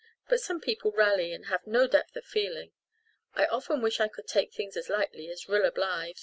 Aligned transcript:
But 0.27 0.39
some 0.41 0.59
people 0.59 0.91
really 0.93 1.29
have 1.39 1.67
no 1.67 1.85
depth 1.85 2.15
of 2.15 2.25
feeling. 2.25 2.71
I 3.35 3.45
often 3.45 3.83
wish 3.83 3.99
I 3.99 4.07
could 4.07 4.27
take 4.27 4.51
things 4.51 4.75
as 4.75 4.89
lightly 4.89 5.29
as 5.29 5.47
Rilla 5.47 5.71
Blythe." 5.71 6.17